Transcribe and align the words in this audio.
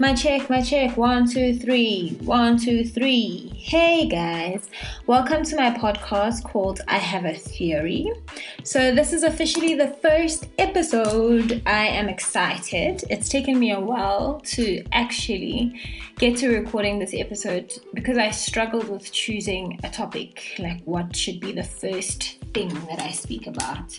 My 0.00 0.14
check, 0.14 0.48
my 0.48 0.62
check. 0.62 0.96
One, 0.96 1.28
two, 1.28 1.58
three. 1.58 2.16
One, 2.22 2.56
two, 2.56 2.84
three. 2.84 3.52
Hey 3.56 4.06
guys, 4.06 4.70
welcome 5.08 5.42
to 5.42 5.56
my 5.56 5.72
podcast 5.72 6.44
called 6.44 6.80
I 6.86 6.98
Have 6.98 7.24
a 7.24 7.34
Theory. 7.34 8.12
So, 8.62 8.94
this 8.94 9.12
is 9.12 9.24
officially 9.24 9.74
the 9.74 9.88
first 10.00 10.50
episode. 10.56 11.64
I 11.66 11.88
am 11.88 12.08
excited. 12.08 13.02
It's 13.10 13.28
taken 13.28 13.58
me 13.58 13.72
a 13.72 13.80
while 13.80 14.40
to 14.52 14.84
actually 14.92 15.80
get 16.16 16.36
to 16.38 16.56
recording 16.56 17.00
this 17.00 17.12
episode 17.12 17.72
because 17.92 18.18
I 18.18 18.30
struggled 18.30 18.88
with 18.88 19.10
choosing 19.10 19.80
a 19.82 19.90
topic 19.90 20.54
like 20.60 20.80
what 20.84 21.16
should 21.16 21.40
be 21.40 21.50
the 21.50 21.64
first 21.64 22.38
thing 22.54 22.68
that 22.88 23.00
I 23.00 23.10
speak 23.10 23.48
about 23.48 23.98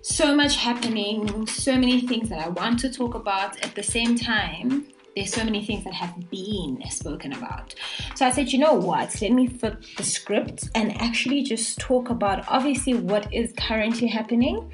so 0.00 0.36
much 0.36 0.54
happening, 0.54 1.46
so 1.48 1.72
many 1.72 2.06
things 2.06 2.28
that 2.28 2.38
I 2.38 2.48
want 2.48 2.78
to 2.80 2.92
talk 2.92 3.16
about 3.16 3.60
at 3.64 3.74
the 3.74 3.82
same 3.82 4.16
time 4.16 4.86
there's 5.16 5.32
so 5.32 5.42
many 5.42 5.64
things 5.64 5.82
that 5.84 5.94
have 5.94 6.30
been 6.30 6.78
spoken 6.90 7.32
about. 7.32 7.74
So 8.14 8.26
I 8.26 8.30
said, 8.30 8.52
you 8.52 8.58
know 8.58 8.74
what? 8.74 9.20
Let 9.22 9.32
me 9.32 9.46
flip 9.46 9.82
the 9.96 10.02
script 10.02 10.68
and 10.74 11.00
actually 11.00 11.42
just 11.42 11.78
talk 11.78 12.10
about 12.10 12.44
obviously 12.48 12.92
what 12.92 13.32
is 13.32 13.54
currently 13.58 14.08
happening, 14.08 14.70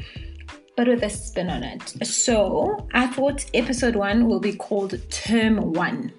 but 0.76 0.88
with 0.88 1.04
a 1.04 1.10
spin 1.10 1.48
on 1.48 1.62
it. 1.62 1.82
So 2.04 2.88
I 2.92 3.06
thought 3.06 3.46
episode 3.54 3.94
one 3.94 4.26
will 4.26 4.40
be 4.40 4.52
called 4.52 5.00
Term 5.10 5.72
One. 5.72 6.12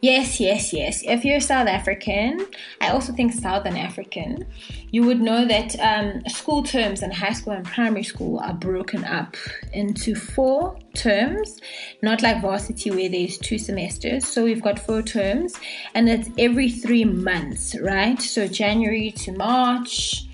Yes, 0.00 0.40
yes, 0.40 0.72
yes. 0.72 1.02
If 1.04 1.24
you're 1.24 1.40
South 1.40 1.68
African, 1.68 2.46
I 2.80 2.88
also 2.88 3.12
think 3.12 3.32
Southern 3.32 3.76
African, 3.76 4.46
you 4.90 5.04
would 5.04 5.20
know 5.20 5.44
that 5.46 5.78
um, 5.80 6.22
school 6.28 6.62
terms 6.62 7.02
in 7.02 7.10
high 7.10 7.32
school 7.32 7.52
and 7.52 7.64
primary 7.64 8.02
school 8.02 8.38
are 8.40 8.54
broken 8.54 9.04
up 9.04 9.36
into 9.72 10.14
four 10.14 10.78
terms, 10.94 11.60
not 12.02 12.22
like 12.22 12.42
varsity 12.42 12.90
where 12.90 13.08
there's 13.08 13.38
two 13.38 13.58
semesters. 13.58 14.26
So 14.26 14.44
we've 14.44 14.62
got 14.62 14.78
four 14.78 15.02
terms, 15.02 15.54
and 15.94 16.08
it's 16.08 16.28
every 16.38 16.70
three 16.70 17.04
months, 17.04 17.76
right? 17.80 18.20
So 18.20 18.46
January 18.46 19.12
to 19.12 19.32
March. 19.32 20.26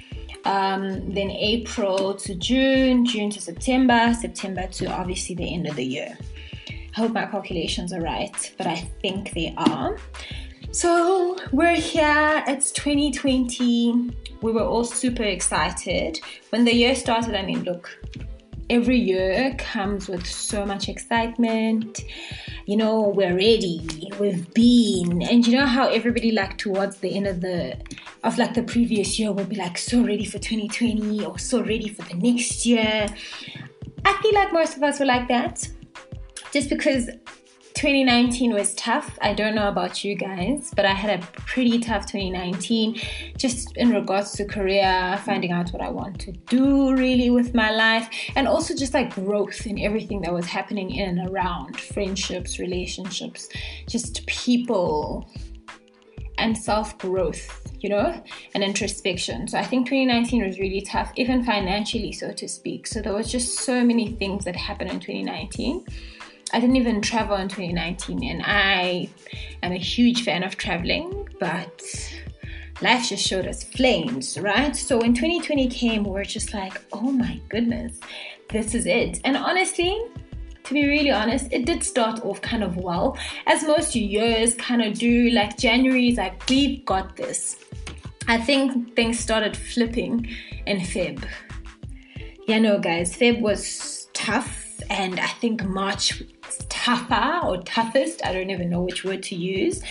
Um, 0.44 1.12
then 1.12 1.30
April 1.30 2.14
to 2.14 2.34
June, 2.34 3.04
June 3.04 3.28
to 3.30 3.40
September, 3.40 4.14
September 4.18 4.66
to 4.68 4.86
obviously 4.86 5.34
the 5.34 5.52
end 5.52 5.66
of 5.66 5.76
the 5.76 5.84
year. 5.84 6.16
I 6.96 7.00
hope 7.00 7.12
my 7.12 7.26
calculations 7.26 7.92
are 7.92 8.00
right, 8.00 8.54
but 8.56 8.66
I 8.66 8.76
think 8.76 9.32
they 9.32 9.54
are. 9.56 9.96
So 10.70 11.36
we're 11.52 11.76
here, 11.76 12.44
it's 12.46 12.70
2020. 12.72 14.10
We 14.42 14.52
were 14.52 14.62
all 14.62 14.84
super 14.84 15.22
excited. 15.22 16.20
When 16.50 16.64
the 16.64 16.74
year 16.74 16.94
started, 16.94 17.34
I 17.34 17.42
mean, 17.42 17.62
look, 17.64 17.90
every 18.68 18.98
year 18.98 19.54
comes 19.58 20.08
with 20.08 20.26
so 20.26 20.66
much 20.66 20.88
excitement. 20.88 22.04
You 22.66 22.76
know, 22.76 23.00
we're 23.00 23.34
ready, 23.34 24.10
we've 24.20 24.52
been, 24.52 25.22
and 25.22 25.46
you 25.46 25.56
know 25.56 25.66
how 25.66 25.88
everybody 25.88 26.32
like 26.32 26.58
towards 26.58 26.98
the 26.98 27.16
end 27.16 27.26
of 27.26 27.40
the 27.40 27.78
of 28.24 28.36
like 28.36 28.52
the 28.52 28.62
previous 28.62 29.18
year 29.18 29.32
will 29.32 29.44
be 29.44 29.56
like 29.56 29.78
so 29.78 30.02
ready 30.02 30.24
for 30.24 30.38
2020 30.38 31.24
or 31.24 31.38
so 31.38 31.60
ready 31.62 31.88
for 31.88 32.02
the 32.02 32.14
next 32.14 32.66
year. 32.66 33.06
I 34.04 34.22
feel 34.22 34.34
like 34.34 34.52
most 34.52 34.76
of 34.76 34.82
us 34.82 35.00
were 35.00 35.06
like 35.06 35.28
that 35.28 35.68
just 36.52 36.68
because 36.68 37.10
2019 37.78 38.54
was 38.54 38.74
tough. 38.74 39.16
I 39.22 39.34
don't 39.34 39.54
know 39.54 39.68
about 39.68 40.02
you 40.02 40.16
guys, 40.16 40.72
but 40.74 40.84
I 40.84 40.94
had 40.94 41.20
a 41.20 41.24
pretty 41.26 41.78
tough 41.78 42.06
2019 42.06 43.00
just 43.36 43.76
in 43.76 43.90
regards 43.90 44.32
to 44.32 44.44
career, 44.44 45.16
finding 45.24 45.52
out 45.52 45.70
what 45.70 45.80
I 45.80 45.88
want 45.88 46.18
to 46.22 46.32
do 46.32 46.92
really 46.96 47.30
with 47.30 47.54
my 47.54 47.70
life, 47.70 48.08
and 48.34 48.48
also 48.48 48.74
just 48.74 48.94
like 48.94 49.14
growth 49.14 49.64
in 49.64 49.78
everything 49.78 50.20
that 50.22 50.32
was 50.32 50.46
happening 50.46 50.90
in 50.90 51.20
and 51.20 51.28
around 51.28 51.78
friendships, 51.78 52.58
relationships, 52.58 53.48
just 53.86 54.26
people, 54.26 55.30
and 56.38 56.58
self 56.58 56.98
growth, 56.98 57.72
you 57.78 57.90
know, 57.90 58.20
and 58.54 58.64
introspection. 58.64 59.46
So 59.46 59.56
I 59.56 59.64
think 59.64 59.86
2019 59.86 60.44
was 60.44 60.58
really 60.58 60.80
tough, 60.80 61.12
even 61.14 61.44
financially, 61.44 62.10
so 62.10 62.32
to 62.32 62.48
speak. 62.48 62.88
So 62.88 63.00
there 63.00 63.14
was 63.14 63.30
just 63.30 63.60
so 63.60 63.84
many 63.84 64.12
things 64.12 64.44
that 64.46 64.56
happened 64.56 64.90
in 64.90 64.98
2019 64.98 65.84
I 66.52 66.60
didn't 66.60 66.76
even 66.76 67.02
travel 67.02 67.36
in 67.36 67.48
2019, 67.48 68.24
and 68.24 68.42
I 68.44 69.08
am 69.62 69.72
a 69.72 69.78
huge 69.78 70.24
fan 70.24 70.42
of 70.42 70.56
traveling, 70.56 71.28
but 71.38 71.82
life 72.80 73.08
just 73.08 73.26
showed 73.26 73.46
us 73.46 73.64
flames, 73.64 74.38
right? 74.38 74.74
So 74.74 74.98
when 74.98 75.14
2020 75.14 75.68
came, 75.68 76.04
we 76.04 76.20
are 76.20 76.24
just 76.24 76.54
like, 76.54 76.80
oh 76.92 77.12
my 77.12 77.40
goodness, 77.48 78.00
this 78.50 78.74
is 78.74 78.86
it. 78.86 79.20
And 79.24 79.36
honestly, 79.36 80.00
to 80.64 80.74
be 80.74 80.86
really 80.86 81.10
honest, 81.10 81.52
it 81.52 81.66
did 81.66 81.82
start 81.82 82.24
off 82.24 82.40
kind 82.40 82.62
of 82.62 82.76
well, 82.76 83.18
as 83.46 83.64
most 83.64 83.94
years 83.94 84.54
kind 84.54 84.82
of 84.82 84.98
do. 84.98 85.30
Like 85.30 85.58
January 85.58 86.08
is 86.08 86.18
like, 86.18 86.48
we've 86.48 86.84
got 86.84 87.16
this. 87.16 87.56
I 88.26 88.38
think 88.38 88.94
things 88.94 89.18
started 89.18 89.56
flipping 89.56 90.28
in 90.66 90.78
Feb. 90.78 91.24
Yeah, 92.46 92.58
no, 92.58 92.78
guys, 92.78 93.16
Feb 93.16 93.40
was 93.40 94.08
tough 94.12 94.80
and 94.90 95.18
I 95.20 95.26
think 95.26 95.64
March 95.64 96.22
tougher 96.68 97.40
or 97.44 97.58
toughest. 97.62 98.24
I 98.24 98.32
don't 98.32 98.50
even 98.50 98.70
know 98.70 98.82
which 98.82 99.04
word 99.04 99.22
to 99.24 99.34
use. 99.34 99.82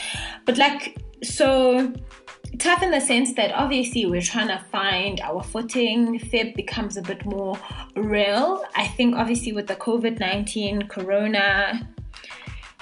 But 0.45 0.57
like, 0.57 0.97
so 1.23 1.93
tough 2.59 2.81
in 2.81 2.91
the 2.91 3.01
sense 3.01 3.33
that 3.33 3.51
obviously 3.51 4.05
we're 4.05 4.21
trying 4.21 4.47
to 4.47 4.63
find 4.71 5.21
our 5.21 5.43
footing. 5.43 6.19
Feb 6.19 6.55
becomes 6.55 6.97
a 6.97 7.01
bit 7.01 7.25
more 7.25 7.59
real. 7.95 8.63
I 8.75 8.87
think 8.87 9.15
obviously 9.15 9.51
with 9.51 9.67
the 9.67 9.75
COVID 9.75 10.19
19 10.19 10.87
corona, 10.87 11.87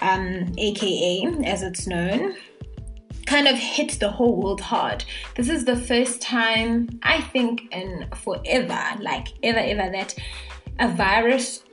um, 0.02 0.54
aka 0.58 1.26
as 1.46 1.62
it's 1.62 1.88
known, 1.88 2.36
kind 3.26 3.48
of 3.48 3.58
hit 3.58 4.00
the 4.00 4.10
whole 4.10 4.42
world 4.42 4.62
hard. 4.62 5.04
This 5.36 5.50
is 5.50 5.66
the 5.66 5.76
first 5.76 6.22
time 6.22 6.88
I 7.04 7.22
think 7.22 7.74
in 7.74 8.08
forever, 8.16 8.82
like 9.02 9.30
ever, 9.44 9.60
ever, 9.60 9.92
that 9.92 10.16
a 10.80 10.90
virus 10.90 11.65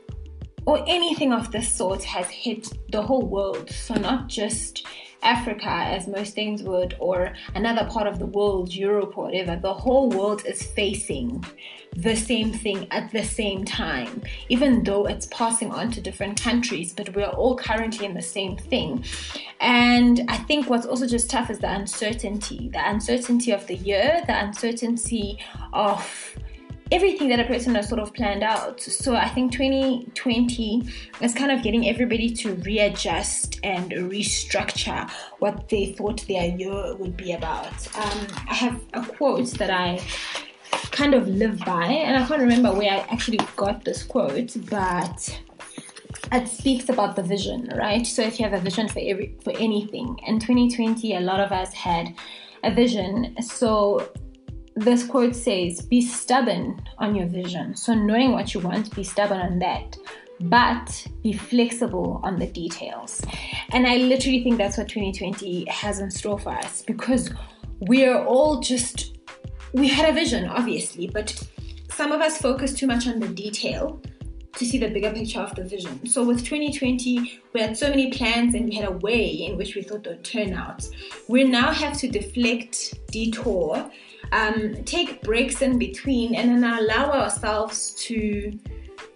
or 0.66 0.84
anything 0.86 1.32
of 1.32 1.50
this 1.50 1.72
sort 1.72 2.02
has 2.04 2.28
hit 2.28 2.68
the 2.90 3.02
whole 3.02 3.26
world. 3.26 3.70
So, 3.70 3.94
not 3.94 4.28
just 4.28 4.86
Africa, 5.22 5.68
as 5.68 6.08
most 6.08 6.34
things 6.34 6.62
would, 6.62 6.96
or 6.98 7.32
another 7.54 7.88
part 7.88 8.06
of 8.06 8.18
the 8.18 8.26
world, 8.26 8.74
Europe, 8.74 9.16
or 9.16 9.26
whatever. 9.26 9.56
The 9.56 9.72
whole 9.72 10.10
world 10.10 10.42
is 10.46 10.62
facing 10.62 11.44
the 11.94 12.16
same 12.16 12.52
thing 12.52 12.86
at 12.90 13.10
the 13.12 13.22
same 13.22 13.64
time, 13.64 14.22
even 14.48 14.82
though 14.82 15.06
it's 15.06 15.26
passing 15.26 15.70
on 15.70 15.90
to 15.92 16.00
different 16.00 16.40
countries, 16.40 16.92
but 16.92 17.14
we're 17.14 17.26
all 17.26 17.54
currently 17.54 18.06
in 18.06 18.14
the 18.14 18.22
same 18.22 18.56
thing. 18.56 19.04
And 19.60 20.22
I 20.28 20.38
think 20.38 20.68
what's 20.68 20.86
also 20.86 21.06
just 21.06 21.30
tough 21.30 21.50
is 21.50 21.58
the 21.58 21.72
uncertainty 21.72 22.70
the 22.72 22.88
uncertainty 22.88 23.52
of 23.52 23.66
the 23.66 23.76
year, 23.76 24.22
the 24.26 24.38
uncertainty 24.38 25.38
of 25.72 26.36
everything 26.92 27.28
that 27.30 27.40
a 27.40 27.44
person 27.44 27.74
has 27.74 27.88
sort 27.88 28.00
of 28.00 28.12
planned 28.12 28.42
out. 28.42 28.80
So 28.80 29.16
I 29.16 29.28
think 29.28 29.50
2020 29.52 30.86
is 31.22 31.34
kind 31.34 31.50
of 31.50 31.62
getting 31.62 31.88
everybody 31.88 32.28
to 32.34 32.54
readjust 32.56 33.58
and 33.64 33.90
restructure 33.92 35.10
what 35.38 35.70
they 35.70 35.92
thought 35.92 36.24
their 36.28 36.54
year 36.54 36.94
would 36.96 37.16
be 37.16 37.32
about. 37.32 37.96
Um, 37.96 38.26
I 38.48 38.54
have 38.54 38.80
a 38.92 39.04
quote 39.04 39.50
that 39.52 39.70
I 39.70 40.00
kind 40.90 41.14
of 41.14 41.26
live 41.26 41.58
by, 41.64 41.86
and 41.86 42.22
I 42.22 42.26
can't 42.26 42.42
remember 42.42 42.72
where 42.72 42.92
I 42.92 42.98
actually 43.10 43.40
got 43.56 43.84
this 43.84 44.02
quote, 44.02 44.54
but 44.68 45.40
it 46.30 46.48
speaks 46.48 46.90
about 46.90 47.16
the 47.16 47.22
vision, 47.22 47.70
right? 47.74 48.06
So 48.06 48.22
if 48.22 48.38
you 48.38 48.44
have 48.44 48.54
a 48.54 48.62
vision 48.62 48.88
for 48.88 49.00
every 49.02 49.34
for 49.42 49.52
anything, 49.52 50.18
in 50.26 50.38
2020, 50.38 51.16
a 51.16 51.20
lot 51.20 51.40
of 51.40 51.52
us 51.52 51.72
had 51.72 52.14
a 52.62 52.72
vision. 52.72 53.40
So 53.42 54.10
this 54.74 55.06
quote 55.06 55.36
says, 55.36 55.82
Be 55.82 56.00
stubborn 56.00 56.82
on 56.98 57.14
your 57.14 57.26
vision. 57.26 57.76
So, 57.76 57.94
knowing 57.94 58.32
what 58.32 58.54
you 58.54 58.60
want, 58.60 58.94
be 58.94 59.04
stubborn 59.04 59.40
on 59.40 59.58
that, 59.60 59.96
but 60.40 61.06
be 61.22 61.32
flexible 61.32 62.20
on 62.22 62.38
the 62.38 62.46
details. 62.46 63.22
And 63.70 63.86
I 63.86 63.96
literally 63.96 64.42
think 64.42 64.58
that's 64.58 64.78
what 64.78 64.88
2020 64.88 65.66
has 65.68 66.00
in 66.00 66.10
store 66.10 66.38
for 66.38 66.50
us 66.50 66.82
because 66.82 67.30
we're 67.80 68.22
all 68.24 68.60
just, 68.60 69.18
we 69.72 69.88
had 69.88 70.08
a 70.08 70.12
vision, 70.12 70.46
obviously, 70.46 71.06
but 71.06 71.42
some 71.90 72.12
of 72.12 72.20
us 72.20 72.38
focus 72.38 72.74
too 72.74 72.86
much 72.86 73.06
on 73.06 73.20
the 73.20 73.28
detail 73.28 74.00
to 74.54 74.66
see 74.66 74.78
the 74.78 74.88
bigger 74.88 75.10
picture 75.10 75.40
of 75.40 75.54
the 75.54 75.64
vision. 75.64 76.06
So 76.06 76.24
with 76.24 76.44
2020, 76.44 77.40
we 77.52 77.60
had 77.60 77.76
so 77.76 77.88
many 77.88 78.10
plans 78.10 78.54
and 78.54 78.66
we 78.66 78.74
had 78.74 78.86
a 78.86 78.92
way 78.92 79.26
in 79.26 79.56
which 79.56 79.74
we 79.74 79.82
thought 79.82 80.04
they'd 80.04 80.22
turn 80.22 80.52
out. 80.52 80.86
We 81.28 81.44
now 81.44 81.72
have 81.72 81.96
to 81.98 82.08
deflect, 82.08 82.94
detour, 83.10 83.90
um, 84.32 84.82
take 84.84 85.22
breaks 85.22 85.62
in 85.62 85.78
between, 85.78 86.34
and 86.34 86.50
then 86.50 86.64
allow 86.64 87.12
ourselves 87.12 87.92
to 88.06 88.58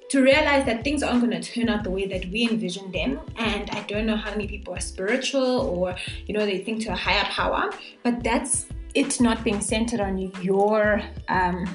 to 0.09 0.23
realize 0.23 0.65
that 0.67 0.85
things 0.85 1.03
aren't 1.03 1.21
going 1.21 1.41
to 1.41 1.53
turn 1.53 1.69
out 1.69 1.83
the 1.83 1.91
way 1.91 2.07
that 2.07 2.25
we 2.27 2.49
envision 2.49 2.93
them. 2.93 3.21
And 3.39 3.69
I 3.71 3.81
don't 3.89 4.07
know 4.07 4.17
how 4.17 4.31
many 4.31 4.47
people 4.47 4.73
are 4.73 4.81
spiritual 4.81 5.63
or 5.63 5.97
you 6.27 6.35
know 6.35 6.47
they 6.47 6.59
think 6.59 6.83
to 6.85 6.93
a 6.93 6.97
higher 6.97 7.25
power, 7.25 7.71
but 8.03 8.23
that's 8.23 8.67
it's 8.95 9.21
not 9.21 9.45
being 9.45 9.61
centered 9.61 10.01
on 10.01 10.19
your 10.43 11.03
um, 11.29 11.67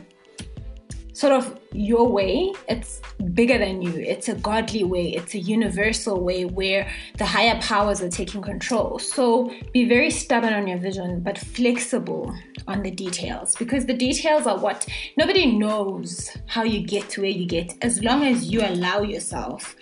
sort 1.21 1.33
of 1.33 1.59
your 1.71 2.07
way. 2.09 2.51
It's 2.68 3.00
bigger 3.35 3.59
than 3.59 3.83
you. 3.83 3.94
It's 3.94 4.27
a 4.27 4.33
godly 4.33 4.83
way. 4.83 5.13
It's 5.13 5.35
a 5.35 5.38
universal 5.38 6.19
way 6.19 6.45
where 6.45 6.91
the 7.19 7.25
higher 7.25 7.62
powers 7.62 8.01
are 8.01 8.09
taking 8.09 8.41
control. 8.41 8.97
So 8.97 9.53
be 9.71 9.88
very 9.88 10.09
stubborn 10.09 10.53
on 10.53 10.65
your 10.65 10.79
vision, 10.79 11.19
but 11.21 11.38
flexible 11.38 12.35
on 12.68 12.81
the 12.81 12.89
details 12.89 13.56
because 13.56 13.85
the 13.85 13.94
details 13.94 14.47
are 14.47 14.57
what 14.57 14.88
nobody 15.15 15.45
knows 15.45 16.35
how 16.47 16.63
you 16.63 16.81
get 16.81 17.07
to 17.12 17.21
where 17.21 17.29
you 17.29 17.45
get 17.45 17.75
as 17.83 18.03
long 18.03 18.24
as 18.25 18.50
you 18.51 18.65
allow 18.65 19.03
yourself 19.03 19.75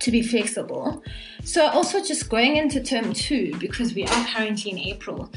to 0.00 0.10
be 0.10 0.20
flexible. 0.20 1.00
So, 1.44 1.68
also 1.68 2.02
just 2.02 2.28
going 2.28 2.56
into 2.56 2.82
term 2.82 3.12
two, 3.12 3.54
because 3.60 3.94
we 3.94 4.04
are 4.04 4.26
currently 4.26 4.72
in 4.72 4.78
April, 4.78 5.30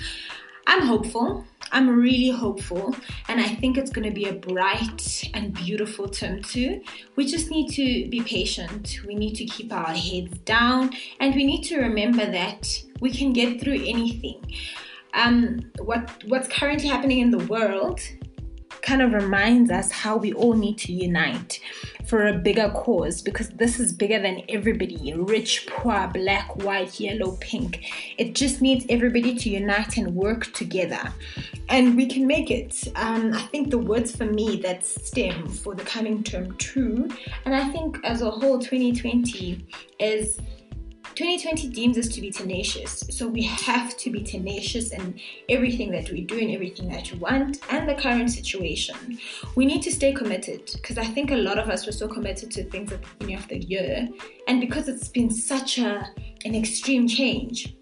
I'm 0.70 0.84
hopeful. 0.84 1.46
I'm 1.72 1.90
really 1.90 2.30
hopeful, 2.30 2.96
and 3.28 3.42
I 3.42 3.48
think 3.56 3.76
it's 3.76 3.90
going 3.90 4.08
to 4.08 4.14
be 4.14 4.26
a 4.26 4.34
bright 4.34 5.24
and 5.34 5.52
beautiful 5.52 6.08
term 6.08 6.44
two. 6.44 6.84
We 7.16 7.26
just 7.26 7.50
need 7.50 7.70
to 7.72 8.08
be 8.08 8.22
patient. 8.22 9.00
We 9.08 9.16
need 9.16 9.34
to 9.38 9.46
keep 9.46 9.74
our 9.74 9.94
heads 9.94 10.38
down, 10.46 10.92
and 11.20 11.34
we 11.34 11.44
need 11.44 11.64
to 11.64 11.80
remember 11.80 12.24
that 12.24 12.84
we 13.00 13.10
can 13.10 13.34
get 13.34 13.60
through 13.60 13.82
anything. 13.84 14.46
Um, 15.16 15.72
what 15.80 16.24
what's 16.28 16.48
currently 16.48 16.88
happening 16.88 17.18
in 17.18 17.32
the 17.32 17.46
world 17.46 18.00
kind 18.82 19.02
of 19.02 19.14
reminds 19.14 19.72
us 19.72 19.92
how 19.92 20.18
we 20.18 20.34
all 20.34 20.54
need 20.54 20.78
to 20.80 20.94
unite 20.94 21.60
for 22.06 22.28
a 22.28 22.34
bigger 22.34 22.70
cause 22.70 23.22
because 23.22 23.50
this 23.50 23.80
is 23.80 23.94
bigger 23.94 24.20
than 24.20 24.42
everybody 24.50 25.14
rich, 25.14 25.68
poor, 25.68 26.08
black, 26.08 26.56
white, 26.64 27.00
yellow, 27.00 27.38
pink. 27.40 27.86
It 28.18 28.36
just 28.36 28.62
needs 28.62 28.86
everybody 28.90 29.36
to 29.36 29.50
unite 29.50 29.98
and 29.98 30.16
work 30.16 30.52
together. 30.54 31.14
And 31.70 31.96
we 31.96 32.08
can 32.08 32.26
make 32.26 32.50
it. 32.50 32.88
Um, 32.96 33.34
I 33.34 33.42
think 33.44 33.70
the 33.70 33.78
words 33.78 34.16
for 34.16 34.26
me 34.26 34.58
that 34.64 34.84
stem 34.86 35.48
for 35.48 35.76
the 35.76 35.84
coming 35.84 36.24
term 36.24 36.58
two, 36.58 37.10
and 37.46 37.56
I 37.56 37.70
think 37.70 38.00
as 38.04 38.22
a 38.22 38.32
whole 38.32 38.60
2020 38.60 39.66
is 40.00 40.40
2020 41.16 41.70
deems 41.70 41.98
us 41.98 42.08
to 42.10 42.22
be 42.22 42.32
tenacious. 42.32 43.04
So 43.10 43.28
we 43.28 43.44
have 43.44 43.98
to 43.98 44.10
be 44.10 44.24
tenacious 44.24 44.92
in 44.92 45.20
everything 45.50 45.92
that 45.92 46.10
we 46.12 46.22
do 46.22 46.38
and 46.40 46.52
everything 46.52 46.90
that 46.90 47.12
we 47.12 47.20
want 47.20 47.60
and 47.70 47.88
the 47.88 47.96
current 47.96 48.32
situation. 48.32 49.20
We 49.56 49.66
need 49.66 49.82
to 49.84 49.92
stay 49.92 50.14
committed 50.14 50.72
because 50.74 50.98
I 50.98 51.06
think 51.06 51.32
a 51.32 51.36
lot 51.36 51.58
of 51.58 51.70
us 51.70 51.86
were 51.86 51.92
so 51.92 52.08
committed 52.08 52.52
to 52.52 52.64
things 52.64 52.92
at 52.92 53.02
the 53.02 53.08
beginning 53.18 53.36
of 53.36 53.48
the 53.48 53.60
year. 53.60 54.08
And 54.48 54.62
because 54.62 54.88
it's 54.88 55.08
been 55.08 55.30
such 55.30 55.78
a 55.78 56.10
an 56.46 56.56
extreme 56.56 57.08
change, 57.08 57.76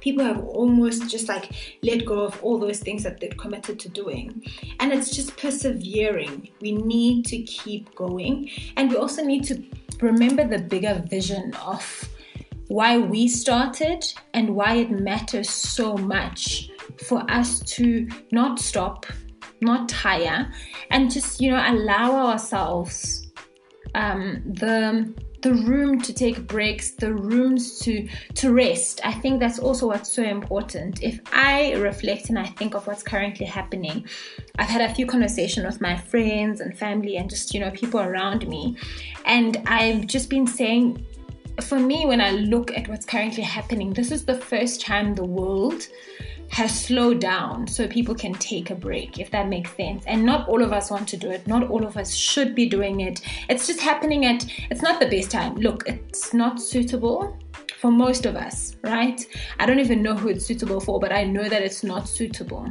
people 0.00 0.24
have 0.24 0.44
almost 0.44 1.08
just 1.08 1.28
like 1.28 1.52
let 1.82 2.04
go 2.04 2.24
of 2.24 2.42
all 2.42 2.58
those 2.58 2.80
things 2.80 3.02
that 3.04 3.20
they're 3.20 3.30
committed 3.30 3.78
to 3.80 3.88
doing. 3.88 4.42
And 4.80 4.92
it's 4.92 5.10
just 5.10 5.36
persevering. 5.36 6.48
We 6.60 6.72
need 6.72 7.24
to 7.26 7.38
keep 7.42 7.94
going. 7.94 8.50
And 8.76 8.90
we 8.90 8.96
also 8.96 9.24
need 9.24 9.44
to 9.44 9.62
remember 10.00 10.46
the 10.46 10.58
bigger 10.58 11.02
vision 11.08 11.54
of 11.54 11.82
why 12.68 12.98
we 12.98 13.28
started 13.28 14.04
and 14.32 14.54
why 14.54 14.76
it 14.76 14.90
matters 14.90 15.50
so 15.50 15.96
much 15.96 16.70
for 17.06 17.28
us 17.30 17.60
to 17.60 18.08
not 18.32 18.58
stop, 18.58 19.06
not 19.60 19.88
tire, 19.88 20.50
and 20.90 21.10
just 21.10 21.40
you 21.40 21.50
know 21.50 21.62
allow 21.66 22.28
ourselves 22.28 23.30
um, 23.94 24.42
the 24.46 25.12
the 25.42 25.52
room 25.52 26.00
to 26.00 26.14
take 26.14 26.46
breaks, 26.46 26.92
the 26.92 27.12
rooms 27.12 27.78
to 27.80 28.08
to 28.34 28.52
rest. 28.52 29.00
I 29.04 29.12
think 29.12 29.40
that's 29.40 29.58
also 29.58 29.86
what's 29.88 30.10
so 30.10 30.22
important. 30.22 31.02
If 31.02 31.20
I 31.32 31.74
reflect 31.74 32.30
and 32.30 32.38
I 32.38 32.46
think 32.46 32.74
of 32.74 32.86
what's 32.86 33.02
currently 33.02 33.44
happening, 33.44 34.06
I've 34.58 34.70
had 34.70 34.80
a 34.80 34.94
few 34.94 35.06
conversations 35.06 35.66
with 35.66 35.82
my 35.82 35.96
friends 35.96 36.60
and 36.60 36.76
family 36.76 37.18
and 37.18 37.28
just 37.28 37.52
you 37.52 37.60
know 37.60 37.70
people 37.70 38.00
around 38.00 38.48
me, 38.48 38.76
and 39.26 39.58
I've 39.66 40.06
just 40.06 40.30
been 40.30 40.46
saying 40.46 41.06
for 41.60 41.78
me, 41.78 42.06
when 42.06 42.20
I 42.20 42.32
look 42.32 42.76
at 42.76 42.88
what's 42.88 43.06
currently 43.06 43.42
happening, 43.42 43.92
this 43.92 44.10
is 44.10 44.24
the 44.24 44.34
first 44.34 44.80
time 44.80 45.14
the 45.14 45.24
world 45.24 45.86
has 46.48 46.84
slowed 46.84 47.20
down 47.20 47.66
so 47.66 47.88
people 47.88 48.14
can 48.14 48.32
take 48.34 48.70
a 48.70 48.74
break, 48.74 49.18
if 49.18 49.30
that 49.30 49.48
makes 49.48 49.74
sense. 49.76 50.04
And 50.06 50.24
not 50.24 50.48
all 50.48 50.62
of 50.62 50.72
us 50.72 50.90
want 50.90 51.08
to 51.08 51.16
do 51.16 51.30
it, 51.30 51.46
not 51.46 51.68
all 51.68 51.84
of 51.84 51.96
us 51.96 52.14
should 52.14 52.54
be 52.54 52.68
doing 52.68 53.00
it. 53.00 53.20
It's 53.48 53.66
just 53.66 53.80
happening 53.80 54.24
at, 54.24 54.46
it's 54.70 54.82
not 54.82 55.00
the 55.00 55.08
best 55.08 55.30
time. 55.30 55.56
Look, 55.56 55.88
it's 55.88 56.34
not 56.34 56.60
suitable 56.60 57.38
for 57.80 57.90
most 57.90 58.26
of 58.26 58.36
us, 58.36 58.76
right? 58.82 59.20
I 59.58 59.66
don't 59.66 59.80
even 59.80 60.02
know 60.02 60.14
who 60.14 60.28
it's 60.28 60.46
suitable 60.46 60.80
for, 60.80 61.00
but 61.00 61.12
I 61.12 61.24
know 61.24 61.48
that 61.48 61.62
it's 61.62 61.82
not 61.82 62.08
suitable. 62.08 62.68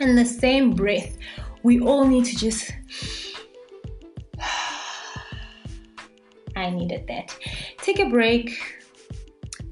In 0.00 0.16
the 0.16 0.24
same 0.24 0.70
breath, 0.70 1.16
we 1.62 1.80
all 1.80 2.04
need 2.06 2.24
to 2.26 2.36
just 2.36 2.72
I 6.56 6.70
needed 6.70 7.06
that. 7.08 7.36
Take 7.78 7.98
a 7.98 8.08
break, 8.08 8.52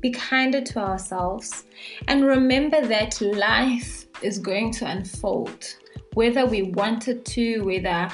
be 0.00 0.11
kinder 0.11 0.61
to 0.61 0.79
ourselves, 0.79 1.64
and 2.08 2.25
remember 2.25 2.87
that 2.87 3.20
life 3.20 4.06
is 4.23 4.38
going 4.38 4.73
to 4.75 4.87
unfold, 4.87 5.76
whether 6.14 6.46
we 6.46 6.62
wanted 6.62 7.25
to, 7.26 7.61
whether 7.61 8.08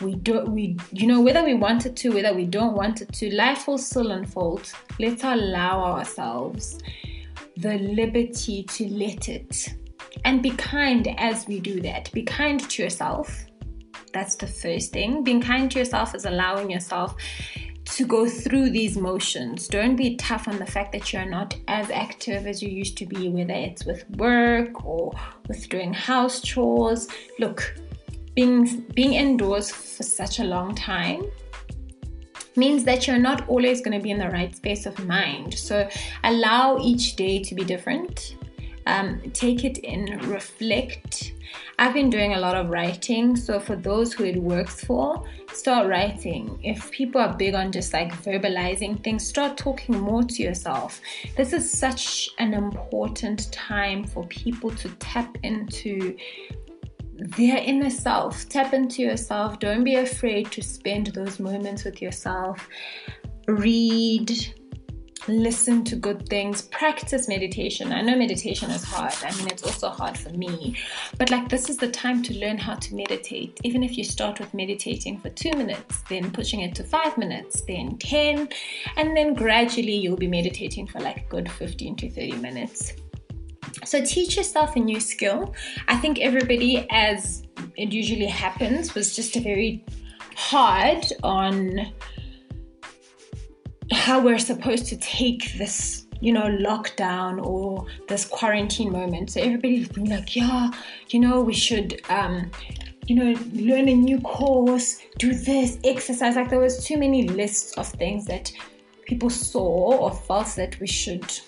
we 0.00 0.14
don't 0.14 0.48
we 0.48 0.78
you 0.92 1.06
know 1.06 1.20
whether 1.20 1.44
we 1.44 1.52
wanted 1.52 1.94
to 1.94 2.08
whether 2.08 2.32
we 2.32 2.46
don't 2.46 2.72
want 2.74 3.02
it 3.02 3.12
to 3.12 3.34
life 3.34 3.68
will 3.68 3.76
still 3.76 4.12
unfold. 4.12 4.72
Let's 4.98 5.24
allow 5.24 5.84
ourselves 5.84 6.78
the 7.60 7.78
liberty 7.78 8.62
to 8.62 8.88
let 8.88 9.28
it. 9.28 9.74
And 10.24 10.42
be 10.42 10.50
kind 10.50 11.14
as 11.18 11.46
we 11.46 11.60
do 11.60 11.80
that. 11.82 12.10
Be 12.12 12.22
kind 12.22 12.58
to 12.58 12.82
yourself. 12.82 13.46
That's 14.12 14.34
the 14.34 14.46
first 14.46 14.92
thing. 14.92 15.22
Being 15.22 15.40
kind 15.40 15.70
to 15.70 15.78
yourself 15.78 16.14
is 16.14 16.24
allowing 16.24 16.70
yourself 16.70 17.14
to 17.84 18.06
go 18.06 18.28
through 18.28 18.70
these 18.70 18.96
motions. 18.96 19.68
Don't 19.68 19.96
be 19.96 20.16
tough 20.16 20.48
on 20.48 20.58
the 20.58 20.66
fact 20.66 20.92
that 20.92 21.12
you're 21.12 21.24
not 21.24 21.56
as 21.68 21.90
active 21.90 22.46
as 22.46 22.62
you 22.62 22.68
used 22.68 22.96
to 22.98 23.06
be, 23.06 23.28
whether 23.28 23.54
it's 23.54 23.84
with 23.84 24.08
work 24.10 24.84
or 24.84 25.12
with 25.48 25.68
doing 25.68 25.92
house 25.92 26.40
chores. 26.40 27.08
Look, 27.38 27.74
being 28.34 28.80
being 28.94 29.14
indoors 29.14 29.70
for 29.70 30.02
such 30.02 30.38
a 30.38 30.44
long 30.44 30.74
time 30.74 31.24
means 32.56 32.84
that 32.84 33.06
you're 33.06 33.18
not 33.18 33.48
always 33.48 33.80
going 33.80 33.96
to 33.96 34.02
be 34.02 34.10
in 34.10 34.18
the 34.18 34.28
right 34.30 34.54
space 34.54 34.86
of 34.86 34.98
mind. 35.06 35.54
So 35.54 35.88
allow 36.24 36.78
each 36.78 37.16
day 37.16 37.42
to 37.42 37.54
be 37.54 37.64
different 37.64 38.34
um, 38.86 39.20
take 39.32 39.64
it 39.64 39.78
in, 39.78 40.18
reflect. 40.28 41.32
I've 41.78 41.94
been 41.94 42.10
doing 42.10 42.34
a 42.34 42.40
lot 42.40 42.56
of 42.56 42.68
writing, 42.70 43.36
so 43.36 43.58
for 43.58 43.76
those 43.76 44.12
who 44.12 44.24
it 44.24 44.36
works 44.36 44.84
for, 44.84 45.24
start 45.52 45.88
writing. 45.88 46.58
If 46.62 46.90
people 46.90 47.20
are 47.20 47.36
big 47.36 47.54
on 47.54 47.72
just 47.72 47.92
like 47.92 48.12
verbalizing 48.22 49.02
things, 49.02 49.26
start 49.26 49.56
talking 49.56 49.98
more 49.98 50.22
to 50.22 50.42
yourself. 50.42 51.00
This 51.36 51.52
is 51.52 51.70
such 51.70 52.30
an 52.38 52.54
important 52.54 53.52
time 53.52 54.04
for 54.04 54.26
people 54.26 54.70
to 54.70 54.88
tap 54.98 55.36
into 55.42 56.16
their 57.36 57.58
inner 57.58 57.90
self. 57.90 58.48
Tap 58.48 58.72
into 58.72 59.02
yourself. 59.02 59.58
Don't 59.58 59.84
be 59.84 59.96
afraid 59.96 60.50
to 60.52 60.62
spend 60.62 61.08
those 61.08 61.38
moments 61.38 61.84
with 61.84 62.00
yourself. 62.00 62.68
Read, 63.46 64.30
listen 65.28 65.84
to 65.84 65.96
good 65.96 66.28
things, 66.28 66.62
practice 66.62 67.28
meditation. 67.28 67.92
I 67.92 68.00
know 68.00 68.16
meditation 68.16 68.70
is 68.70 68.84
hard. 68.84 69.14
I 69.22 69.34
mean, 69.36 69.48
it's 69.48 69.62
also 69.62 69.88
hard 69.90 70.16
for 70.16 70.30
me. 70.30 70.76
But 71.18 71.30
like, 71.30 71.48
this 71.48 71.68
is 71.68 71.76
the 71.76 71.90
time 71.90 72.22
to 72.24 72.38
learn 72.38 72.58
how 72.58 72.74
to 72.74 72.94
meditate. 72.94 73.60
Even 73.64 73.82
if 73.82 73.96
you 73.98 74.04
start 74.04 74.40
with 74.40 74.52
meditating 74.54 75.18
for 75.18 75.30
two 75.30 75.52
minutes, 75.52 76.02
then 76.08 76.30
pushing 76.30 76.60
it 76.60 76.74
to 76.76 76.84
five 76.84 77.16
minutes, 77.18 77.62
then 77.62 77.98
10, 77.98 78.48
and 78.96 79.16
then 79.16 79.34
gradually 79.34 79.96
you'll 79.96 80.16
be 80.16 80.28
meditating 80.28 80.86
for 80.86 81.00
like 81.00 81.18
a 81.18 81.28
good 81.28 81.50
15 81.50 81.96
to 81.96 82.10
30 82.10 82.32
minutes. 82.36 82.92
So 83.84 84.04
teach 84.04 84.36
yourself 84.36 84.76
a 84.76 84.80
new 84.80 85.00
skill. 85.00 85.54
I 85.88 85.96
think 85.96 86.20
everybody, 86.20 86.86
as 86.90 87.44
it 87.76 87.92
usually 87.92 88.26
happens, 88.26 88.94
was 88.94 89.14
just 89.14 89.36
a 89.36 89.40
very 89.40 89.84
hard 90.34 91.04
on 91.22 91.92
how 94.00 94.18
we're 94.18 94.38
supposed 94.38 94.86
to 94.86 94.96
take 94.96 95.52
this 95.58 96.06
you 96.20 96.32
know, 96.32 96.42
lockdown 96.42 97.42
or 97.44 97.86
this 98.08 98.26
quarantine 98.26 98.92
moment. 98.92 99.30
So 99.30 99.40
everybody's 99.40 99.88
been 99.88 100.10
like, 100.10 100.36
yeah, 100.36 100.70
you 101.08 101.18
know, 101.18 101.40
we 101.40 101.54
should, 101.54 102.00
um, 102.10 102.50
you 103.06 103.16
know, 103.16 103.40
learn 103.52 103.88
a 103.88 103.94
new 103.94 104.20
course, 104.20 105.00
do 105.18 105.32
this, 105.32 105.78
exercise. 105.82 106.36
Like 106.36 106.50
there 106.50 106.60
was 106.60 106.84
too 106.84 106.98
many 106.98 107.26
lists 107.26 107.72
of 107.78 107.88
things 107.88 108.26
that 108.26 108.52
people 109.06 109.30
saw 109.30 109.96
or 109.96 110.12
felt 110.12 110.54
that 110.56 110.78
we 110.78 110.86
should 110.86 111.40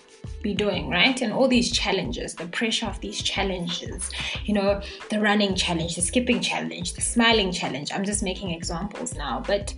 be 0.42 0.54
doing, 0.54 0.88
right? 0.88 1.20
And 1.20 1.32
all 1.32 1.48
these 1.48 1.70
challenges, 1.70 2.34
the 2.34 2.46
pressure 2.46 2.86
of 2.86 2.98
these 3.00 3.22
challenges, 3.22 4.10
you 4.44 4.54
know, 4.54 4.80
the 5.10 5.20
running 5.20 5.54
challenge, 5.54 5.96
the 5.96 6.02
skipping 6.02 6.40
challenge, 6.40 6.94
the 6.94 7.02
smiling 7.02 7.52
challenge. 7.52 7.92
I'm 7.92 8.04
just 8.04 8.22
making 8.22 8.52
examples 8.52 9.14
now, 9.14 9.42
but 9.46 9.74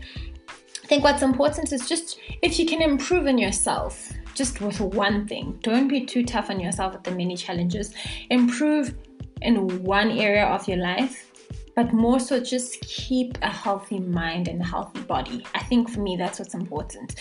I 0.84 0.86
think 0.86 1.02
what's 1.02 1.22
important 1.22 1.72
is 1.72 1.88
just 1.88 2.18
if 2.42 2.58
you 2.58 2.66
can 2.66 2.82
improve 2.82 3.26
in 3.26 3.38
yourself, 3.38 4.12
just 4.34 4.60
with 4.60 4.80
one 4.80 5.26
thing. 5.26 5.58
Don't 5.62 5.88
be 5.88 6.04
too 6.04 6.24
tough 6.24 6.50
on 6.50 6.60
yourself 6.60 6.92
with 6.92 7.04
the 7.04 7.10
many 7.10 7.36
challenges. 7.36 7.94
Improve 8.30 8.94
in 9.40 9.82
one 9.82 10.10
area 10.10 10.44
of 10.44 10.68
your 10.68 10.78
life 10.78 11.30
but 11.74 11.92
more 11.92 12.20
so 12.20 12.40
just 12.40 12.80
keep 12.82 13.36
a 13.42 13.50
healthy 13.50 13.98
mind 13.98 14.46
and 14.46 14.60
a 14.60 14.64
healthy 14.64 15.00
body. 15.00 15.44
I 15.54 15.62
think 15.64 15.90
for 15.90 16.00
me, 16.00 16.16
that's 16.16 16.38
what's 16.38 16.54
important. 16.54 17.16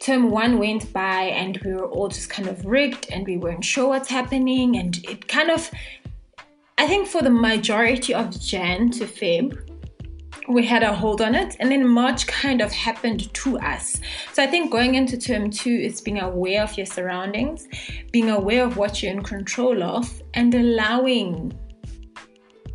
Term 0.00 0.30
one 0.30 0.58
went 0.58 0.92
by, 0.92 1.22
and 1.22 1.56
we 1.64 1.72
were 1.72 1.86
all 1.86 2.08
just 2.08 2.28
kind 2.28 2.48
of 2.48 2.64
rigged, 2.66 3.06
and 3.10 3.26
we 3.26 3.38
weren't 3.38 3.64
sure 3.64 3.88
what's 3.88 4.10
happening, 4.10 4.76
and 4.76 5.02
it 5.08 5.26
kind 5.28 5.50
of 5.50 5.70
I 6.78 6.86
think 6.86 7.08
for 7.08 7.22
the 7.22 7.30
majority 7.30 8.12
of 8.12 8.38
Jan 8.38 8.90
to 8.90 9.06
Feb, 9.06 9.65
we 10.48 10.64
had 10.64 10.82
a 10.82 10.92
hold 10.92 11.20
on 11.20 11.34
it 11.34 11.56
and 11.60 11.70
then 11.70 11.86
March 11.86 12.26
kind 12.26 12.60
of 12.60 12.70
happened 12.72 13.32
to 13.34 13.58
us. 13.58 14.00
So 14.32 14.42
I 14.42 14.46
think 14.46 14.70
going 14.70 14.94
into 14.94 15.18
term 15.18 15.50
two 15.50 15.70
is 15.70 16.00
being 16.00 16.20
aware 16.20 16.62
of 16.62 16.76
your 16.76 16.86
surroundings, 16.86 17.68
being 18.12 18.30
aware 18.30 18.64
of 18.64 18.76
what 18.76 19.02
you're 19.02 19.12
in 19.12 19.22
control 19.22 19.82
of, 19.82 20.22
and 20.34 20.54
allowing 20.54 21.58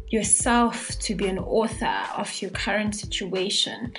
yourself 0.10 0.90
to 1.00 1.16
be 1.16 1.28
an 1.28 1.40
author 1.40 2.04
of 2.18 2.42
your 2.42 2.52
current 2.52 2.94
situation. 2.94 3.94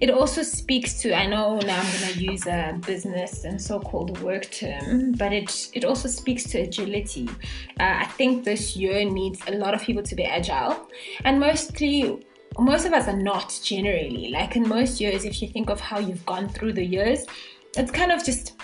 It 0.00 0.10
also 0.10 0.42
speaks 0.42 1.00
to, 1.00 1.14
I 1.16 1.26
know 1.26 1.58
now 1.60 1.80
I'm 1.80 2.00
going 2.00 2.12
to 2.12 2.22
use 2.22 2.46
a 2.46 2.78
business 2.84 3.44
and 3.44 3.60
so 3.60 3.80
called 3.80 4.20
work 4.20 4.50
term, 4.50 5.12
but 5.12 5.32
it, 5.32 5.70
it 5.72 5.84
also 5.84 6.08
speaks 6.08 6.44
to 6.50 6.58
agility. 6.60 7.28
Uh, 7.80 8.00
I 8.00 8.04
think 8.04 8.44
this 8.44 8.76
year 8.76 9.08
needs 9.08 9.40
a 9.46 9.52
lot 9.52 9.72
of 9.72 9.80
people 9.80 10.02
to 10.02 10.14
be 10.14 10.24
agile, 10.24 10.86
and 11.24 11.40
mostly 11.40 12.26
most 12.58 12.86
of 12.86 12.92
us 12.92 13.08
are 13.08 13.16
not 13.16 13.58
generally. 13.62 14.30
Like 14.30 14.56
in 14.56 14.68
most 14.68 15.00
years, 15.00 15.24
if 15.24 15.42
you 15.42 15.48
think 15.48 15.70
of 15.70 15.80
how 15.80 15.98
you've 15.98 16.24
gone 16.26 16.48
through 16.48 16.74
the 16.74 16.84
years, 16.84 17.26
it's 17.76 17.90
kind 17.90 18.12
of 18.12 18.24
just 18.24 18.54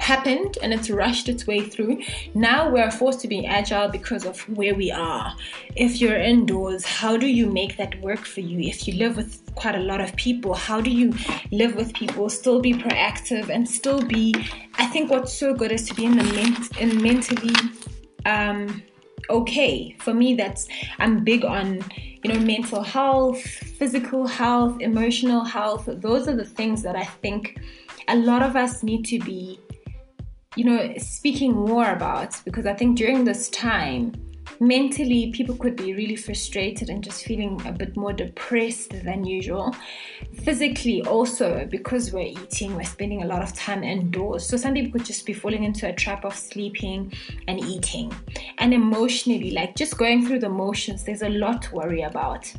happened 0.00 0.56
and 0.62 0.72
it's 0.72 0.90
rushed 0.90 1.28
its 1.28 1.46
way 1.46 1.60
through. 1.60 2.02
Now 2.34 2.70
we're 2.70 2.90
forced 2.90 3.20
to 3.20 3.28
be 3.28 3.46
agile 3.46 3.88
because 3.88 4.24
of 4.24 4.40
where 4.48 4.74
we 4.74 4.90
are. 4.90 5.36
If 5.76 6.00
you're 6.00 6.16
indoors, 6.16 6.84
how 6.84 7.16
do 7.16 7.26
you 7.26 7.46
make 7.46 7.76
that 7.76 8.00
work 8.00 8.24
for 8.24 8.40
you? 8.40 8.58
If 8.60 8.88
you 8.88 8.94
live 8.94 9.16
with 9.16 9.54
quite 9.54 9.76
a 9.76 9.80
lot 9.80 10.00
of 10.00 10.16
people, 10.16 10.54
how 10.54 10.80
do 10.80 10.90
you 10.90 11.12
live 11.52 11.76
with 11.76 11.92
people, 11.92 12.28
still 12.28 12.60
be 12.60 12.72
proactive 12.72 13.50
and 13.50 13.68
still 13.68 14.02
be 14.02 14.34
I 14.78 14.86
think 14.86 15.10
what's 15.10 15.32
so 15.32 15.54
good 15.54 15.70
is 15.70 15.86
to 15.88 15.94
be 15.94 16.06
in 16.06 16.16
the 16.16 16.24
ment- 16.24 16.76
in 16.78 17.02
mentally 17.02 17.54
um 18.24 18.82
okay. 19.28 19.94
For 20.00 20.14
me 20.14 20.34
that's 20.34 20.66
I'm 20.98 21.22
big 21.22 21.44
on 21.44 21.84
you 22.22 22.32
know 22.32 22.40
mental 22.40 22.82
health, 22.82 23.40
physical 23.40 24.26
health, 24.26 24.80
emotional 24.80 25.44
health. 25.44 25.84
Those 25.86 26.28
are 26.28 26.36
the 26.36 26.44
things 26.44 26.82
that 26.82 26.96
I 26.96 27.04
think 27.04 27.60
a 28.08 28.16
lot 28.16 28.42
of 28.42 28.56
us 28.56 28.82
need 28.82 29.04
to 29.06 29.18
be 29.20 29.60
you 30.56 30.64
know, 30.64 30.94
speaking 30.98 31.52
more 31.52 31.90
about 31.90 32.34
because 32.44 32.66
I 32.66 32.74
think 32.74 32.98
during 32.98 33.24
this 33.24 33.48
time, 33.50 34.12
mentally, 34.60 35.32
people 35.32 35.56
could 35.56 35.74
be 35.74 35.94
really 35.94 36.16
frustrated 36.16 36.90
and 36.90 37.02
just 37.02 37.24
feeling 37.24 37.60
a 37.66 37.72
bit 37.72 37.96
more 37.96 38.12
depressed 38.12 38.90
than 39.04 39.24
usual. 39.24 39.74
Physically, 40.44 41.02
also, 41.02 41.66
because 41.70 42.12
we're 42.12 42.32
eating, 42.42 42.76
we're 42.76 42.84
spending 42.84 43.22
a 43.22 43.26
lot 43.26 43.42
of 43.42 43.54
time 43.54 43.82
indoors. 43.82 44.46
So, 44.46 44.56
some 44.56 44.74
people 44.74 44.92
could 44.92 45.06
just 45.06 45.24
be 45.24 45.32
falling 45.32 45.64
into 45.64 45.88
a 45.88 45.92
trap 45.92 46.24
of 46.24 46.34
sleeping 46.34 47.12
and 47.48 47.58
eating. 47.58 48.12
And 48.58 48.74
emotionally, 48.74 49.50
like 49.52 49.74
just 49.74 49.96
going 49.96 50.26
through 50.26 50.40
the 50.40 50.50
motions, 50.50 51.04
there's 51.04 51.22
a 51.22 51.30
lot 51.30 51.62
to 51.62 51.74
worry 51.74 52.02
about. 52.02 52.52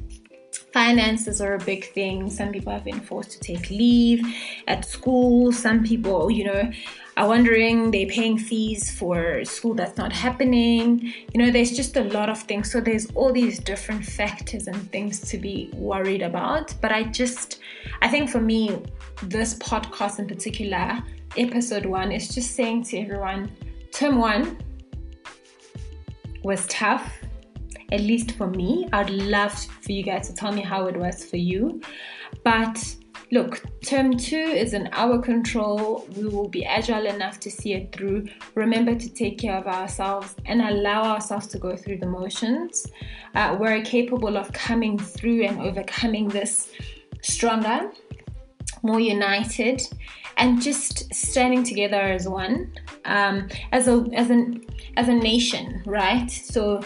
Finances 0.74 1.42
are 1.42 1.56
a 1.56 1.60
big 1.60 1.86
thing. 1.94 2.30
Some 2.30 2.52
people 2.52 2.72
have 2.72 2.84
been 2.84 3.02
forced 3.02 3.32
to 3.32 3.40
take 3.40 3.70
leave 3.70 4.26
at 4.68 4.86
school. 4.86 5.52
Some 5.52 5.84
people, 5.84 6.32
you 6.32 6.46
know, 6.46 6.72
are 7.22 7.28
wondering 7.28 7.92
they're 7.92 8.08
paying 8.08 8.36
fees 8.36 8.90
for 8.90 9.46
school 9.46 9.76
that's 9.76 9.96
not 9.96 10.12
happening. 10.12 11.14
You 11.32 11.46
know, 11.46 11.52
there's 11.52 11.72
just 11.72 11.96
a 11.96 12.04
lot 12.06 12.30
of 12.30 12.42
things. 12.42 12.72
So 12.72 12.82
there's 12.82 13.12
all 13.12 13.32
these 13.32 13.60
different 13.60 14.04
factors 14.04 14.66
and 14.66 14.92
things 14.92 15.20
to 15.30 15.38
be 15.38 15.70
worried 15.74 16.24
about. 16.24 16.74
But 16.82 16.92
I 16.92 17.04
just, 17.04 17.60
I 18.02 18.08
think 18.08 18.32
for 18.32 18.42
me, 18.42 18.82
this 19.22 19.54
podcast 19.60 20.18
in 20.18 20.28
particular, 20.28 20.98
episode 21.38 21.86
one, 21.86 22.12
is 22.12 22.34
just 22.34 22.56
saying 22.56 22.86
to 22.86 22.98
everyone 22.98 23.52
term 23.94 24.18
one 24.18 24.58
was 26.44 26.66
tough 26.68 27.20
at 27.92 28.00
least 28.00 28.32
for 28.32 28.48
me. 28.48 28.90
I'd 28.94 29.12
love 29.12 29.54
for 29.54 29.92
you 29.92 30.02
guys 30.02 30.28
to 30.30 30.34
tell 30.34 30.52
me 30.52 30.62
how 30.62 30.88
it 30.88 30.98
was 30.98 31.24
for 31.24 31.38
you. 31.38 31.82
But 32.44 32.96
look, 33.32 33.64
term 33.86 34.18
two 34.18 34.36
is 34.36 34.74
in 34.74 34.90
our 34.92 35.20
control. 35.20 36.06
We 36.16 36.28
will 36.28 36.50
be 36.50 36.66
agile 36.66 37.06
enough 37.06 37.40
to 37.42 37.52
see 37.52 37.74
it 37.74 37.96
through. 37.96 38.28
Remember 38.56 38.94
to 38.94 39.10
take 39.10 39.40
care 39.40 39.58
of 39.58 39.68
ourselves 39.68 40.36
and 40.46 40.62
allow 40.62 41.04
ourselves 41.04 41.48
to 41.48 41.58
go 41.58 41.76
through 41.76 41.98
the 42.00 42.06
motions. 42.06 42.86
Uh, 43.34 43.56
we're 43.60 43.82
capable 43.84 44.38
of 44.38 44.52
coming 44.52 45.00
through 45.00 45.46
and 45.46 45.62
overcoming 45.62 46.28
this 46.28 46.72
stronger, 47.22 47.92
more 48.84 49.00
united, 49.00 49.82
and 50.38 50.62
just 50.62 51.14
standing 51.14 51.64
together 51.64 52.02
as 52.02 52.28
one, 52.28 52.74
um, 53.06 53.48
as 53.72 53.88
a 53.88 54.06
as 54.14 54.30
an 54.30 54.66
as 54.98 55.08
a 55.08 55.14
nation, 55.14 55.82
right? 55.86 56.30
So 56.30 56.82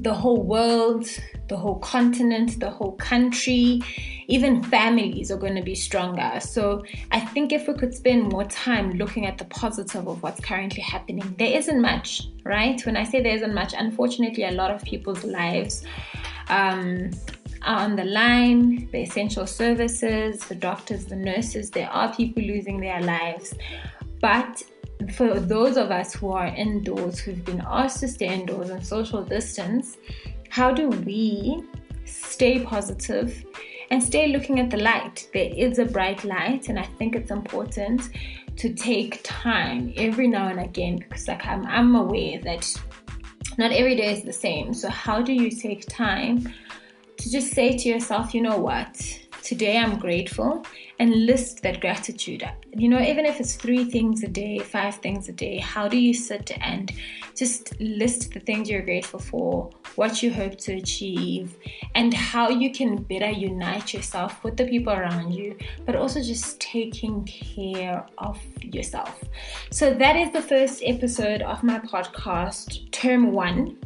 the 0.00 0.12
whole 0.12 0.42
world, 0.42 1.06
the 1.48 1.56
whole 1.56 1.78
continent, 1.78 2.58
the 2.58 2.70
whole 2.70 2.92
country, 2.92 3.82
even 4.28 4.62
families 4.62 5.30
are 5.30 5.36
going 5.36 5.54
to 5.54 5.62
be 5.62 5.74
stronger. 5.74 6.40
So 6.40 6.84
I 7.12 7.20
think 7.20 7.52
if 7.52 7.68
we 7.68 7.74
could 7.74 7.94
spend 7.94 8.32
more 8.32 8.44
time 8.44 8.92
looking 8.92 9.26
at 9.26 9.38
the 9.38 9.44
positive 9.46 10.08
of 10.08 10.22
what's 10.22 10.40
currently 10.40 10.82
happening, 10.82 11.34
there 11.38 11.56
isn't 11.56 11.80
much, 11.80 12.28
right? 12.44 12.84
When 12.84 12.96
I 12.96 13.04
say 13.04 13.22
there 13.22 13.36
isn't 13.36 13.54
much, 13.54 13.74
unfortunately, 13.76 14.44
a 14.44 14.52
lot 14.52 14.70
of 14.70 14.82
people's 14.82 15.24
lives 15.24 15.84
um, 16.48 17.10
are 17.62 17.80
on 17.80 17.96
the 17.96 18.04
line, 18.04 18.88
the 18.92 19.02
essential 19.02 19.46
services, 19.46 20.40
the 20.40 20.54
doctors, 20.54 21.04
the 21.06 21.16
nurses, 21.16 21.70
there 21.70 21.90
are 21.90 22.14
people 22.14 22.42
losing 22.42 22.80
their 22.80 23.00
lives. 23.00 23.54
But 24.20 24.62
for 25.14 25.38
those 25.38 25.76
of 25.76 25.90
us 25.90 26.14
who 26.14 26.30
are 26.30 26.46
indoors, 26.46 27.18
who've 27.18 27.44
been 27.44 27.62
asked 27.66 28.00
to 28.00 28.08
stay 28.08 28.32
indoors 28.32 28.70
and 28.70 28.84
social 28.84 29.22
distance, 29.22 29.98
how 30.48 30.72
do 30.72 30.88
we 30.88 31.62
stay 32.06 32.60
positive 32.60 33.44
and 33.90 34.02
stay 34.02 34.28
looking 34.28 34.60
at 34.60 34.70
the 34.70 34.76
light? 34.76 35.28
There 35.32 35.50
is 35.54 35.78
a 35.78 35.84
bright 35.84 36.24
light, 36.24 36.68
and 36.68 36.78
I 36.78 36.84
think 36.84 37.14
it's 37.14 37.30
important 37.30 38.10
to 38.56 38.72
take 38.72 39.20
time 39.22 39.92
every 39.96 40.28
now 40.28 40.48
and 40.48 40.60
again 40.60 40.96
because, 40.96 41.28
like, 41.28 41.44
I'm, 41.46 41.66
I'm 41.66 41.94
aware 41.94 42.40
that 42.42 42.80
not 43.58 43.72
every 43.72 43.96
day 43.96 44.12
is 44.12 44.24
the 44.24 44.32
same. 44.32 44.74
So, 44.74 44.88
how 44.88 45.22
do 45.22 45.32
you 45.32 45.50
take 45.50 45.86
time 45.86 46.52
to 47.16 47.30
just 47.30 47.52
say 47.52 47.76
to 47.76 47.88
yourself, 47.88 48.34
you 48.34 48.42
know 48.42 48.58
what? 48.58 49.00
Today 49.42 49.78
I'm 49.78 49.98
grateful 49.98 50.64
and 50.98 51.26
list 51.26 51.62
that 51.62 51.80
gratitude. 51.80 52.42
You 52.72 52.88
know, 52.88 53.00
even 53.00 53.26
if 53.26 53.40
it's 53.40 53.54
three 53.54 53.84
things 53.84 54.22
a 54.22 54.28
day, 54.28 54.58
five 54.58 54.96
things 54.96 55.28
a 55.28 55.32
day, 55.32 55.58
how 55.58 55.88
do 55.88 55.98
you 55.98 56.14
sit 56.14 56.52
and 56.60 56.92
just 57.34 57.78
list 57.80 58.32
the 58.32 58.40
things 58.40 58.70
you're 58.70 58.82
grateful 58.82 59.20
for, 59.20 59.70
what 59.96 60.22
you 60.22 60.32
hope 60.32 60.56
to 60.58 60.74
achieve, 60.74 61.56
and 61.94 62.14
how 62.14 62.48
you 62.48 62.72
can 62.72 62.96
better 63.02 63.30
unite 63.30 63.92
yourself 63.92 64.42
with 64.42 64.56
the 64.56 64.66
people 64.66 64.92
around 64.92 65.32
you, 65.32 65.56
but 65.84 65.96
also 65.96 66.22
just 66.22 66.58
taking 66.60 67.24
care 67.24 68.06
of 68.18 68.40
yourself. 68.62 69.22
So, 69.70 69.92
that 69.94 70.16
is 70.16 70.32
the 70.32 70.42
first 70.42 70.82
episode 70.84 71.42
of 71.42 71.62
my 71.62 71.78
podcast, 71.80 72.90
Term 72.90 73.32
One. 73.32 73.76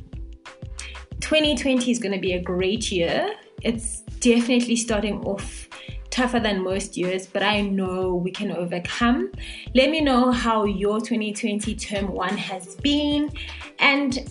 2020 1.21 1.91
is 1.91 1.99
going 1.99 2.15
to 2.15 2.21
be 2.21 2.33
a 2.33 2.43
great 2.43 2.91
year. 2.91 3.35
It's 3.63 4.01
definitely 4.21 4.77
starting 4.77 5.23
off 5.25 5.70
tougher 6.21 6.39
than 6.39 6.63
most 6.63 6.99
years, 6.99 7.27
but 7.27 7.43
I 7.43 7.63
know 7.63 8.15
we 8.15 8.31
can 8.31 8.53
overcome. 8.53 9.33
Let 9.75 9.89
me 9.89 10.03
know 10.03 10.31
how 10.31 10.65
your 10.65 11.01
2020 11.01 11.75
term 11.77 12.13
one 12.13 12.37
has 12.37 12.75
been 12.77 13.33
and 13.79 14.31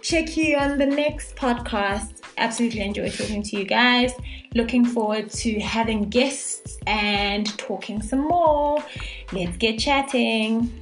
check 0.00 0.34
you 0.34 0.56
on 0.56 0.78
the 0.78 0.86
next 0.86 1.36
podcast. 1.36 2.22
Absolutely 2.38 2.80
enjoy 2.80 3.10
talking 3.10 3.42
to 3.42 3.58
you 3.58 3.66
guys. 3.66 4.14
Looking 4.54 4.86
forward 4.86 5.28
to 5.42 5.60
having 5.60 6.08
guests 6.08 6.78
and 6.86 7.46
talking 7.58 8.00
some 8.00 8.22
more. 8.26 8.82
Let's 9.30 9.58
get 9.58 9.78
chatting. 9.78 10.72